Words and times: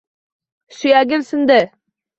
Suyagim 0.77 1.23
sindi. 1.29 1.61